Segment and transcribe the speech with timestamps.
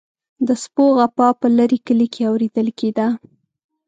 [0.47, 3.07] د سپو غپا په لرې کلي کې اوریدل کیده.